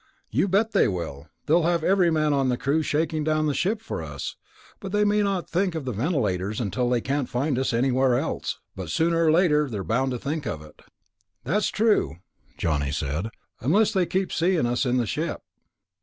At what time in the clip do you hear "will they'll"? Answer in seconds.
0.87-1.61